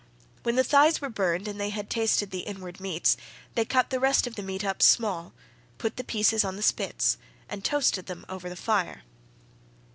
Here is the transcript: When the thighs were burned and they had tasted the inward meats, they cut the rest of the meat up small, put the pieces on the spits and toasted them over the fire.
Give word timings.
When 0.41 0.55
the 0.55 0.63
thighs 0.63 0.99
were 0.99 1.09
burned 1.11 1.47
and 1.47 1.61
they 1.61 1.69
had 1.69 1.87
tasted 1.87 2.31
the 2.31 2.39
inward 2.39 2.79
meats, 2.79 3.17
they 3.53 3.65
cut 3.65 3.91
the 3.91 3.99
rest 3.99 4.25
of 4.25 4.33
the 4.35 4.41
meat 4.41 4.65
up 4.65 4.81
small, 4.81 5.31
put 5.77 5.95
the 5.95 6.03
pieces 6.03 6.43
on 6.43 6.55
the 6.55 6.63
spits 6.63 7.17
and 7.47 7.63
toasted 7.63 8.07
them 8.07 8.25
over 8.27 8.49
the 8.49 8.55
fire. 8.55 9.03